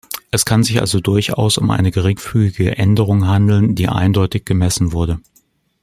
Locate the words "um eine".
1.59-1.91